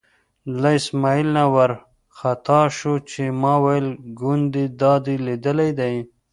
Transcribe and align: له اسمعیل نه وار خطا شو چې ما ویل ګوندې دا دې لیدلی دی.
له 0.61 0.69
اسمعیل 0.79 1.27
نه 1.37 1.45
وار 1.53 1.71
خطا 2.17 2.61
شو 2.77 2.93
چې 3.09 3.21
ما 3.41 3.53
ویل 3.63 3.87
ګوندې 4.19 4.63
دا 4.81 4.93
دې 5.05 5.15
لیدلی 5.25 5.71
دی. 5.79 5.95